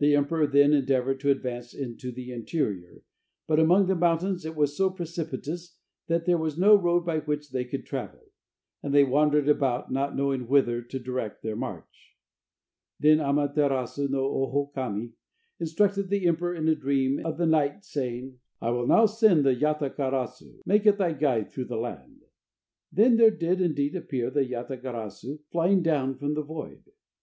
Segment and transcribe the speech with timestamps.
[0.00, 3.00] The emperor then endeavored to advance into the interior,
[3.48, 7.50] but among the mountains it was so precipitous that there was no road by which
[7.52, 8.20] they could travel.
[8.82, 12.14] And they wandered about not knowing whither to direct their march.
[13.00, 15.12] Then Ama terasu no Oho Kami
[15.58, 19.56] instructed the emperor in a dream of the night saying: "I will now send the
[19.56, 22.20] Yata garasu, make it thy guide through the land."
[22.92, 26.82] Then there did indeed appear the Yata garasu flying down from the void.